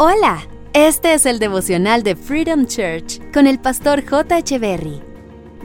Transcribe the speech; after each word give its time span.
Hola, 0.00 0.46
este 0.74 1.12
es 1.12 1.26
el 1.26 1.40
devocional 1.40 2.04
de 2.04 2.14
Freedom 2.14 2.66
Church 2.66 3.20
con 3.32 3.48
el 3.48 3.58
pastor 3.58 4.08
J. 4.08 4.38
Echeverry. 4.38 5.02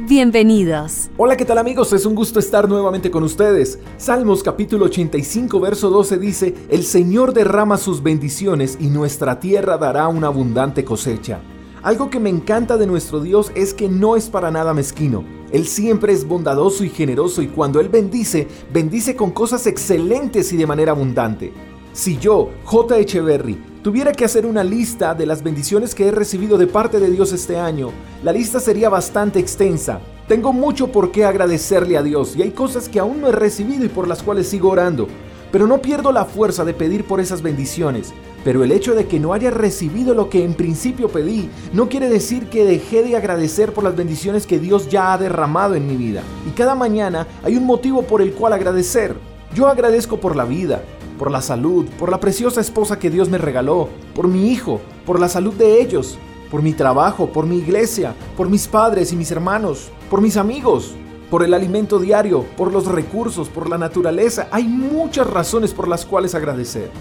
Bienvenidos. 0.08 1.12
Hola, 1.18 1.38
¿qué 1.38 1.46
tal 1.46 1.60
amigos? 1.60 1.94
Es 1.94 2.04
un 2.08 2.16
gusto 2.16 2.40
estar 2.40 2.68
nuevamente 2.68 3.12
con 3.12 3.22
ustedes. 3.22 3.78
Salmos 3.98 4.42
capítulo 4.42 4.86
85, 4.86 5.60
verso 5.60 5.92
12 5.92 6.18
dice, 6.18 6.56
El 6.72 6.84
Señor 6.84 7.36
derrama 7.36 7.78
sus 7.78 8.02
bendiciones 8.02 8.80
y 8.82 8.88
nuestra 8.88 9.40
tierra 9.40 9.78
dará 9.78 10.08
una 10.08 10.28
abundante 10.28 10.84
cosecha. 10.84 11.40
Algo 11.84 12.10
que 12.10 12.20
me 12.20 12.32
encanta 12.32 12.78
de 12.78 12.88
nuestro 12.88 13.20
Dios 13.20 13.52
es 13.54 13.76
que 13.76 13.88
no 13.88 14.16
es 14.16 14.30
para 14.30 14.50
nada 14.50 14.74
mezquino. 14.74 15.24
Él 15.52 15.68
siempre 15.68 16.12
es 16.12 16.28
bondadoso 16.28 16.84
y 16.84 16.90
generoso 16.90 17.44
y 17.44 17.50
cuando 17.50 17.80
Él 17.80 17.90
bendice, 17.90 18.48
bendice 18.74 19.16
con 19.16 19.30
cosas 19.30 19.68
excelentes 19.68 20.52
y 20.54 20.58
de 20.58 20.66
manera 20.66 20.94
abundante. 20.94 21.54
Si 21.92 22.18
yo, 22.18 22.50
J. 22.64 22.98
Echeverry, 22.98 23.73
tuviera 23.84 24.14
que 24.14 24.24
hacer 24.24 24.46
una 24.46 24.64
lista 24.64 25.14
de 25.14 25.26
las 25.26 25.44
bendiciones 25.44 25.94
que 25.94 26.08
he 26.08 26.12
recibido 26.12 26.58
de 26.58 26.68
parte 26.68 27.02
de 27.02 27.12
Dios 27.12 27.34
este 27.34 27.60
año, 27.60 27.92
la 28.24 28.32
lista 28.32 28.62
sería 28.62 28.88
bastante 28.88 29.40
extensa. 29.40 30.00
Tengo 30.26 30.54
mucho 30.54 30.88
por 30.88 31.12
qué 31.12 31.26
agradecerle 31.26 31.98
a 31.98 32.02
Dios 32.02 32.38
y 32.38 32.44
hay 32.44 32.52
cosas 32.52 32.88
que 32.88 33.02
aún 33.02 33.20
no 33.20 33.28
he 33.28 33.34
recibido 33.34 33.84
y 33.84 33.90
por 33.90 34.08
las 34.08 34.24
cuales 34.24 34.48
sigo 34.48 34.70
orando. 34.70 35.10
Pero 35.52 35.68
no 35.68 35.82
pierdo 35.82 36.14
la 36.14 36.24
fuerza 36.24 36.64
de 36.64 36.74
pedir 36.74 37.04
por 37.04 37.20
esas 37.20 37.42
bendiciones. 37.42 38.14
Pero 38.46 38.64
el 38.64 38.72
hecho 38.72 38.96
de 38.96 39.06
que 39.06 39.20
no 39.20 39.34
haya 39.34 39.52
recibido 39.52 40.14
lo 40.16 40.30
que 40.30 40.46
en 40.46 40.54
principio 40.54 41.10
pedí 41.10 41.50
no 41.74 41.90
quiere 41.90 42.08
decir 42.08 42.48
que 42.50 42.66
dejé 42.66 43.04
de 43.04 43.18
agradecer 43.18 43.74
por 43.74 43.84
las 43.84 43.98
bendiciones 43.98 44.48
que 44.48 44.60
Dios 44.60 44.90
ya 44.90 45.12
ha 45.12 45.18
derramado 45.18 45.76
en 45.76 45.88
mi 45.88 45.98
vida. 45.98 46.24
Y 46.48 46.52
cada 46.52 46.74
mañana 46.74 47.28
hay 47.44 47.58
un 47.58 47.66
motivo 47.66 48.04
por 48.04 48.22
el 48.22 48.32
cual 48.32 48.54
agradecer. 48.54 49.16
Yo 49.54 49.68
agradezco 49.68 50.20
por 50.20 50.36
la 50.36 50.46
vida, 50.46 50.82
por 51.24 51.32
la 51.32 51.42
salud, 51.42 51.86
por 51.98 52.12
la 52.12 52.20
preciosa 52.20 52.60
esposa 52.60 53.00
que 53.00 53.10
Dios 53.10 53.30
me 53.30 53.38
regaló, 53.38 53.88
por 54.14 54.28
mi 54.28 54.52
hijo, 54.52 54.82
por 55.06 55.22
la 55.22 55.30
salud 55.30 55.54
de 55.54 55.82
ellos, 55.82 56.18
por 56.52 56.62
mi 56.62 56.74
trabajo, 56.74 57.28
por 57.28 57.46
mi 57.46 57.60
iglesia, 57.60 58.14
por 58.36 58.50
mis 58.50 58.68
padres 58.68 59.14
y 59.14 59.16
mis 59.16 59.32
hermanos, 59.32 59.90
por 60.10 60.20
mis 60.20 60.36
amigos, 60.36 60.96
por 61.32 61.42
el 61.46 61.54
alimento 61.54 61.98
diario, 61.98 62.44
por 62.58 62.74
los 62.74 62.88
recursos, 62.88 63.48
por 63.48 63.70
la 63.70 63.78
naturaleza. 63.78 64.50
Hay 64.52 64.66
muchas 64.66 65.26
razones 65.26 65.74
por 65.74 65.88
las 65.88 66.06
cuales 66.06 66.36
agradecer. 66.36 66.92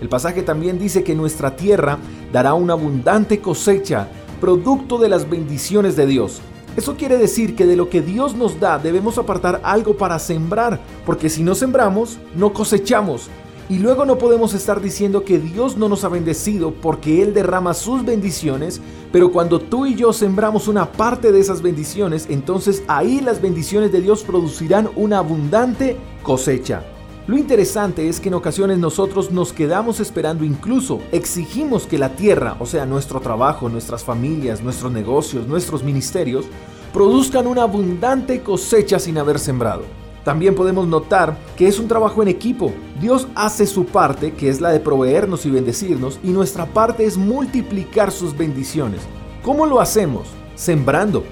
El 0.00 0.08
pasaje 0.08 0.42
también 0.42 0.78
dice 0.78 1.04
que 1.04 1.14
nuestra 1.14 1.54
tierra 1.54 1.98
dará 2.32 2.54
una 2.54 2.72
abundante 2.72 3.42
cosecha, 3.42 4.08
producto 4.40 4.96
de 4.96 5.10
las 5.10 5.28
bendiciones 5.28 5.96
de 5.96 6.06
Dios. 6.06 6.40
Eso 6.78 6.96
quiere 6.96 7.18
decir 7.18 7.54
que 7.54 7.66
de 7.66 7.76
lo 7.76 7.90
que 7.90 8.00
Dios 8.00 8.34
nos 8.34 8.58
da 8.58 8.78
debemos 8.78 9.18
apartar 9.18 9.60
algo 9.64 9.98
para 9.98 10.18
sembrar, 10.18 10.80
porque 11.04 11.28
si 11.28 11.42
no 11.42 11.54
sembramos, 11.54 12.16
no 12.34 12.54
cosechamos. 12.54 13.28
Y 13.68 13.80
luego 13.80 14.04
no 14.04 14.16
podemos 14.16 14.54
estar 14.54 14.80
diciendo 14.80 15.24
que 15.24 15.40
Dios 15.40 15.76
no 15.76 15.88
nos 15.88 16.04
ha 16.04 16.08
bendecido 16.08 16.72
porque 16.72 17.20
Él 17.22 17.34
derrama 17.34 17.74
sus 17.74 18.04
bendiciones, 18.04 18.80
pero 19.10 19.32
cuando 19.32 19.58
tú 19.58 19.86
y 19.86 19.96
yo 19.96 20.12
sembramos 20.12 20.68
una 20.68 20.92
parte 20.92 21.32
de 21.32 21.40
esas 21.40 21.62
bendiciones, 21.62 22.26
entonces 22.30 22.84
ahí 22.86 23.20
las 23.20 23.42
bendiciones 23.42 23.90
de 23.90 24.00
Dios 24.00 24.22
producirán 24.22 24.88
una 24.94 25.18
abundante 25.18 25.96
cosecha. 26.22 26.84
Lo 27.26 27.36
interesante 27.36 28.08
es 28.08 28.20
que 28.20 28.28
en 28.28 28.34
ocasiones 28.34 28.78
nosotros 28.78 29.32
nos 29.32 29.52
quedamos 29.52 29.98
esperando, 29.98 30.44
incluso 30.44 31.00
exigimos 31.10 31.88
que 31.88 31.98
la 31.98 32.10
tierra, 32.10 32.56
o 32.60 32.66
sea, 32.66 32.86
nuestro 32.86 33.18
trabajo, 33.18 33.68
nuestras 33.68 34.04
familias, 34.04 34.62
nuestros 34.62 34.92
negocios, 34.92 35.48
nuestros 35.48 35.82
ministerios, 35.82 36.44
produzcan 36.92 37.48
una 37.48 37.62
abundante 37.62 38.42
cosecha 38.42 39.00
sin 39.00 39.18
haber 39.18 39.40
sembrado. 39.40 40.05
También 40.26 40.56
podemos 40.56 40.88
notar 40.88 41.38
que 41.56 41.68
es 41.68 41.78
un 41.78 41.86
trabajo 41.86 42.20
en 42.20 42.26
equipo. 42.26 42.72
Dios 43.00 43.28
hace 43.36 43.64
su 43.64 43.84
parte, 43.86 44.32
que 44.32 44.48
es 44.48 44.60
la 44.60 44.72
de 44.72 44.80
proveernos 44.80 45.46
y 45.46 45.50
bendecirnos, 45.50 46.18
y 46.24 46.30
nuestra 46.30 46.66
parte 46.66 47.04
es 47.04 47.16
multiplicar 47.16 48.10
sus 48.10 48.36
bendiciones. 48.36 49.02
¿Cómo 49.44 49.66
lo 49.66 49.80
hacemos? 49.80 50.26
Sembrando. 50.56 51.22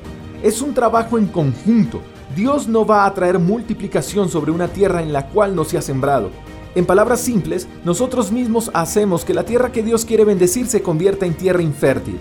Es 0.44 0.62
un 0.62 0.74
trabajo 0.74 1.18
en 1.18 1.26
conjunto. 1.26 2.02
Dios 2.36 2.68
no 2.68 2.86
va 2.86 3.04
a 3.04 3.12
traer 3.12 3.40
multiplicación 3.40 4.28
sobre 4.28 4.52
una 4.52 4.68
tierra 4.68 5.02
en 5.02 5.12
la 5.12 5.26
cual 5.26 5.56
no 5.56 5.64
se 5.64 5.76
ha 5.76 5.82
sembrado. 5.82 6.30
En 6.76 6.86
palabras 6.86 7.18
simples, 7.18 7.66
nosotros 7.84 8.30
mismos 8.30 8.70
hacemos 8.74 9.24
que 9.24 9.34
la 9.34 9.44
tierra 9.44 9.72
que 9.72 9.82
Dios 9.82 10.04
quiere 10.04 10.24
bendecir 10.24 10.68
se 10.68 10.82
convierta 10.82 11.26
en 11.26 11.34
tierra 11.34 11.62
infértil. 11.62 12.20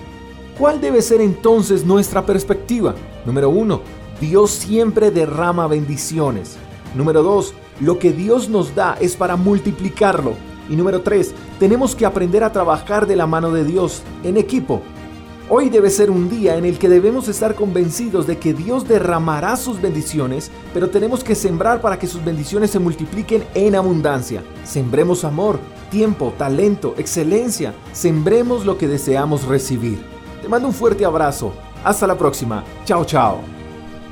¿Cuál 0.58 0.82
debe 0.82 1.04
ser 1.04 1.22
entonces 1.22 1.86
nuestra 1.86 2.26
perspectiva? 2.26 2.96
Número 3.28 3.52
1. 3.52 4.03
Dios 4.24 4.52
siempre 4.52 5.12
derrama 5.12 5.68
bendiciones. 5.68 6.56
Número 6.96 7.24
2. 7.24 7.54
Lo 7.82 8.00
que 8.00 8.14
Dios 8.14 8.48
nos 8.48 8.74
da 8.74 8.96
es 9.02 9.18
para 9.18 9.36
multiplicarlo. 9.36 10.36
Y 10.70 10.78
número 10.78 11.02
3. 11.02 11.36
Tenemos 11.60 11.94
que 11.94 12.06
aprender 12.06 12.42
a 12.42 12.54
trabajar 12.54 13.06
de 13.06 13.18
la 13.18 13.28
mano 13.28 13.52
de 13.52 13.66
Dios, 13.66 14.02
en 14.24 14.38
equipo. 14.38 14.82
Hoy 15.50 15.70
debe 15.70 15.90
ser 15.90 16.10
un 16.10 16.30
día 16.30 16.56
en 16.56 16.64
el 16.64 16.80
que 16.80 16.88
debemos 16.88 17.28
estar 17.28 17.54
convencidos 17.54 18.26
de 18.26 18.38
que 18.38 18.54
Dios 18.54 18.88
derramará 18.88 19.58
sus 19.58 19.82
bendiciones, 19.82 20.52
pero 20.74 20.90
tenemos 20.90 21.22
que 21.22 21.36
sembrar 21.36 21.82
para 21.82 22.00
que 22.00 22.08
sus 22.08 22.24
bendiciones 22.24 22.72
se 22.72 22.80
multipliquen 22.80 23.44
en 23.56 23.76
abundancia. 23.76 24.42
Sembremos 24.64 25.26
amor, 25.26 25.60
tiempo, 25.92 26.34
talento, 26.38 26.96
excelencia. 26.98 27.74
Sembremos 27.92 28.66
lo 28.66 28.78
que 28.78 28.88
deseamos 28.88 29.44
recibir. 29.44 30.02
Te 30.42 30.48
mando 30.48 30.70
un 30.70 30.74
fuerte 30.74 31.04
abrazo. 31.04 31.52
Hasta 31.84 32.08
la 32.08 32.18
próxima. 32.18 32.64
Chao, 32.86 33.04
chao. 33.04 33.53